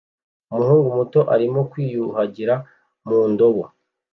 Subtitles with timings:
[0.53, 2.55] Umuhungu muto arimo kwiyuhagira
[3.07, 3.63] mu ndobo